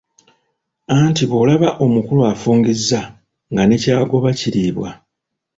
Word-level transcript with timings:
Anti 0.97 1.23
bw'olaba 1.29 1.69
omukulu 1.85 2.21
afungizza 2.31 3.01
nga 3.51 3.63
ne 3.65 3.75
ky'agoba 3.83 4.29
kiriibwa. 4.39 4.89